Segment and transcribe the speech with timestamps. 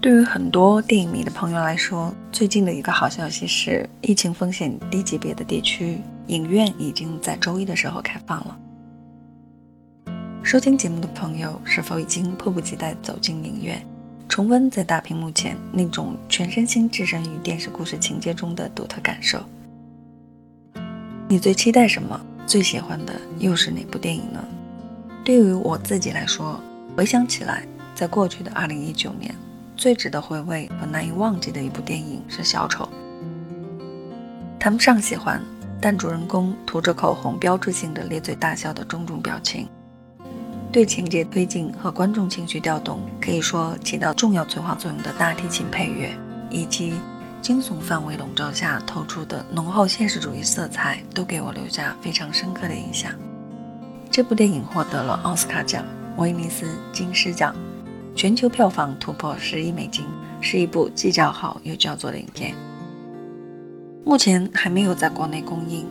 [0.00, 8.58] 对于很多电影迷的朋友来说，最近的一个好消息是，疫情风险低级别的地区影院已经在周一的时候开放了。
[10.42, 13.84] 收听节目的朋友，是否已经迫不及待走进影院，
[14.26, 19.38] 重温在大屏幕前那种全身心置身于电视故事情节中的独特感受？
[21.28, 22.18] 你最期待什么？
[22.46, 24.42] 最喜欢的又是哪部电影呢？
[25.22, 26.58] 对于我自己来说，
[26.96, 29.34] 回想起来，在过去的2019年。
[29.80, 32.84] 最值得回味和难以忘记的一部电影是《小丑》，
[34.58, 35.42] 谈不上喜欢，
[35.80, 39.66] 但主人公涂着口红，标志性的咧嘴大笑的种种表情，
[40.70, 46.14] 对情节推进和观众情绪调动可以说起到重要催化作用的大提琴配乐，
[46.50, 46.92] 以及
[47.40, 53.10] 惊悚氛围笼罩下透出的浓厚现实主义色彩，都给我留下非常深刻的印象。
[54.10, 55.82] 这部电影获得了奥斯卡奖、
[56.18, 57.54] 威尼斯金狮奖。
[58.20, 60.04] 全球票房突破十亿美金，
[60.42, 62.54] 是一部既叫好又叫座的影片。
[64.04, 65.86] 目前还没有在国内公映，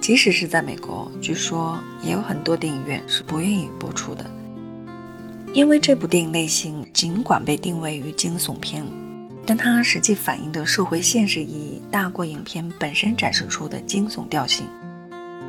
[0.00, 4.26] 即使是在美国，据说也有很多电影院是不愿意播出的。
[5.52, 8.84] 因为这部电影类型尽管被定位于惊悚片，
[9.46, 14.66] 但它实际反映的社会现实意义大过影片本身展示出的惊悚调性。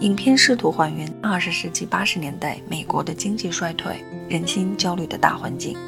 [0.00, 5.78] 影片试图还原二十世纪八十年代美国的经济衰退、人心焦虑的大环境。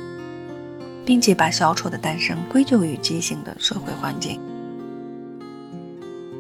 [1.04, 4.40] 并且把小丑的诞生归咎于畸形的社会环境。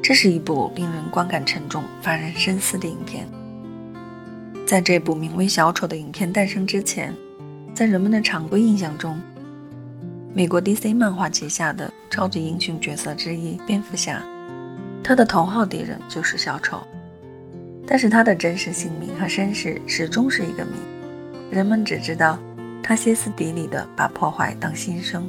[0.02, 3.26] 这是一部令人观感沉重、发人深思的影片。
[4.66, 7.14] 在这部名为《小丑》的影片诞生之前，
[7.74, 9.20] 在人们的常规印象中，
[10.34, 14.22] 美国 DC 漫画旗下的超级英雄角色之一——蝙蝠侠，
[15.04, 16.80] 他的头号敌人就是小丑。
[17.86, 20.72] 但是他的真实姓名和身世始终是一个谜，
[21.50, 22.38] 人们只知道。
[22.82, 25.28] 他歇斯底里地把破坏当新生，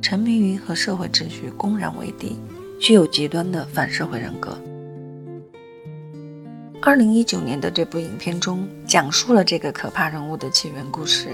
[0.00, 2.38] 沉迷于和社会秩序公然为敌，
[2.80, 4.56] 具有极端的反社会人格。
[6.80, 11.28] 二零一九年的这部影片中，讲述了这个可怕人物的起源故事，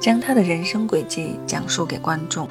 [0.00, 2.48] 将他的人生轨迹讲述给观众。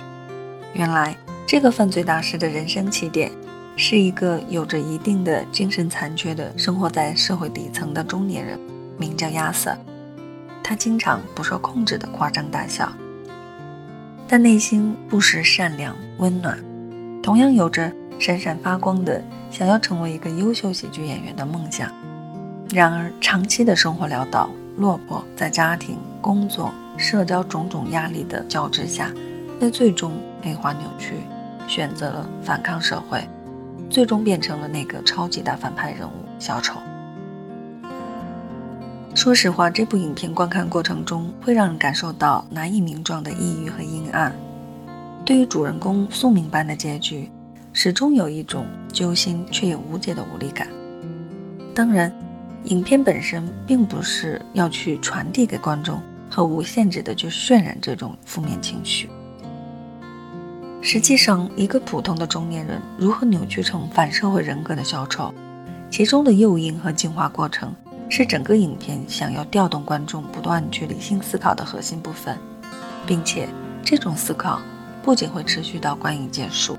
[0.74, 1.16] 原来，
[1.46, 3.32] 这个犯罪大师的人生起点，
[3.76, 8.60] 是一个有着一定的精神残缺的生活在社会底层的中年人，
[8.98, 9.76] 名叫亚瑟。
[10.64, 12.92] 他经常不受控制的夸张大笑，
[14.28, 16.58] 但内心不时善良温暖，
[17.22, 21.92] 同样有着闪闪发光的想要成为一个优秀喜剧演员的梦想。
[22.74, 29.12] 然而，长期的生活潦倒、落魄，在家庭、工作、社交种种压力的交织下，
[29.60, 31.16] 在最终内化扭曲，
[31.68, 33.28] 选择了反抗社会，
[33.90, 36.80] 最终变成了那个超级大反派人物小丑。
[39.14, 44.34] 说实话，这部影片观看过程中会让人感受到难以名状的抑郁和阴暗。
[45.26, 47.30] 对于主人公宿命般的结局，
[47.74, 50.68] 始终有一种揪心却又无解的无力感。
[51.76, 52.12] 当然，
[52.64, 59.10] 影片本身并不是要去传递给观众和无限制的去渲染这种负面情绪。
[60.82, 65.34] 实际上，一个普通的中年人如何扭曲成反社会人格的小丑，
[65.92, 67.76] 其中的诱因和进化过程。
[68.12, 72.38] 是整个影片想要调动观众不断去理性思考的核心部分，
[73.08, 73.48] 并且
[73.86, 74.62] 这种思考
[75.02, 76.78] 不仅会持续到观影结束，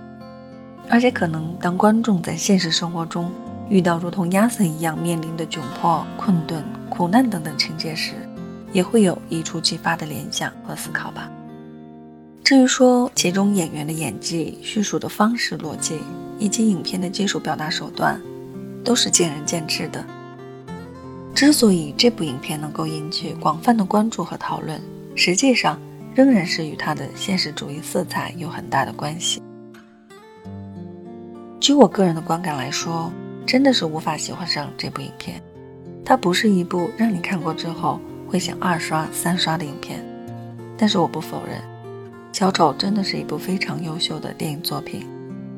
[0.91, 3.33] 而且可能当观众在现实生活中
[3.71, 8.13] 遇到如同亚瑟一样面临的窘迫、困顿、苦难等等情节时，
[8.71, 11.31] 也会有一触即发的联想和思考吧。
[12.45, 15.99] 至于说其中演员的演技、叙述的方式、逻辑
[16.39, 18.21] 以及影片的技术表达手段，
[18.85, 20.05] 都是见仁见智的。
[21.35, 24.81] 之所以这部影片能够引起广泛的关注和讨论，
[25.17, 25.81] 实际上
[26.15, 29.43] 仍然是与它的现实主义色彩有很大的关系。
[31.59, 33.11] 据我个人的观感来说，
[33.47, 35.43] 真的是无法喜欢上这部影片。
[36.05, 40.05] 它不是一部让你看过之后会想二刷、三刷的影片。
[40.77, 41.59] 但是我不否认，
[42.33, 45.07] 《小丑》真的是一部非常优秀的电影作品，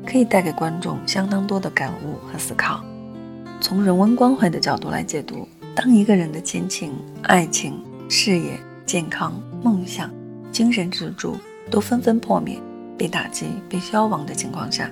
[0.05, 2.83] 可以带给观众相当多的感悟和思考。
[3.59, 5.47] 从人文关怀的角度来解读。
[5.75, 6.93] 当一个人的亲情、
[7.23, 10.09] 爱情、事业、健康、梦想、
[10.49, 11.35] 精神支柱
[11.69, 12.57] 都纷纷破灭、
[12.97, 14.89] 被打击、被消亡的情况下，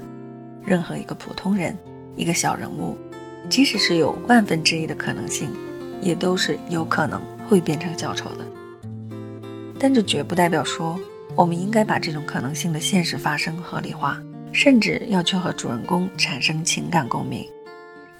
[0.65, 1.73] 任何一个普通人、
[2.17, 2.97] 一个小人物，
[3.49, 5.49] 即使是有万分之一的可能性，
[6.01, 8.45] 也都是有可能会变成小丑的。
[9.79, 10.99] 但这绝不代表说
[11.33, 14.21] 我们应该把这种可能性的现实发生合理化，
[14.51, 17.47] 甚至要去和主人公产生情感共鸣。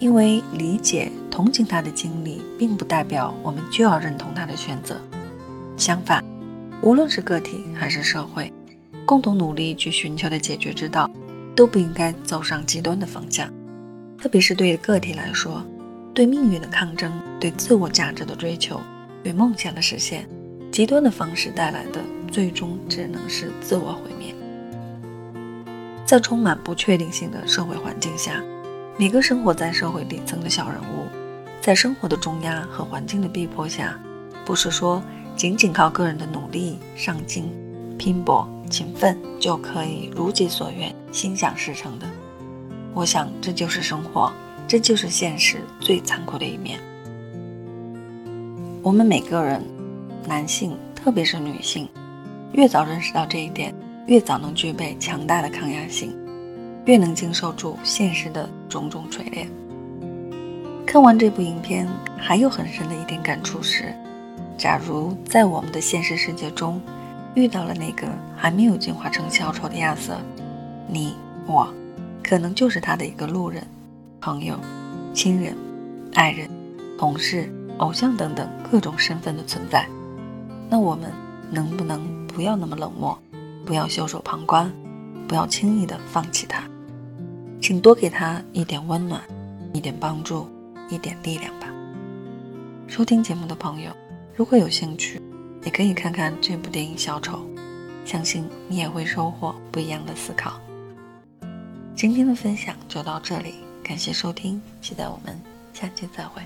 [0.03, 4.99] 因为理解、同情他的经历，并不代表我们就要认同他的选择。
[5.77, 6.21] 相反，
[6.81, 8.51] 无论是个体还是社会，
[9.05, 11.09] 共同努力去寻求的解决之道，
[11.55, 13.49] 都不应该走上极端的方向。
[14.17, 15.63] 特别是对个体来说，
[16.13, 17.09] 对命运的抗争，
[17.39, 18.81] 对自我价值的追求，
[19.23, 20.27] 对梦想的实现，
[20.69, 24.35] 极端的方式带来的，最终只能是自我毁灭。
[26.05, 28.43] 在充满不确定性的社会环境下，
[28.95, 31.07] 每个生活在社会底层的小人物，
[31.59, 33.99] 在生活的重压和环境的逼迫下，
[34.45, 35.01] 不是说
[35.35, 37.51] 仅仅靠个人的努力、上进、
[37.97, 42.05] 拼搏、勤奋就可以如己所愿、心想事成的。
[42.93, 44.31] 我想，这就是生活，
[44.67, 46.79] 这就是现实最残酷的一面。
[48.83, 49.59] 我们每个人，
[50.27, 51.89] 男性特别是女性，
[52.51, 53.73] 越早认识到这一点，
[54.05, 56.15] 越早能具备强大的抗压性。
[56.85, 59.49] 越能经受住现实的种种锤炼。
[60.85, 61.87] 看完这部影片，
[62.17, 63.93] 还有很深的一点感触是：
[64.57, 66.79] 假如在我们的现实世界中
[67.35, 70.17] 遇到了那个还没有进化成小丑的亚瑟，
[70.87, 71.15] 你
[71.47, 71.67] 我
[72.21, 73.65] 可能就是他的一个路人、
[74.21, 74.59] 朋友、
[75.13, 75.55] 亲人、
[76.13, 76.49] 爱人、
[76.99, 79.87] 同事、偶像等等各种身份的存在。
[80.69, 81.11] 那我们
[81.49, 83.17] 能不能不要那么冷漠，
[83.65, 84.71] 不要袖手旁观，
[85.27, 86.63] 不要轻易的放弃他？
[87.63, 89.21] 请多给他一点温暖，
[89.71, 90.49] 一点帮助，
[90.89, 91.73] 一点力量吧。
[92.89, 93.89] 收听节目的朋友，
[94.35, 95.21] 如果有兴趣，
[95.63, 97.37] 也可以看看这部电影《小丑》，
[98.05, 100.59] 相信你也会收获不一样的思考。
[101.95, 105.39] 今天的分享就到这里，感谢收听，期待我们
[105.71, 106.41] 下期再会。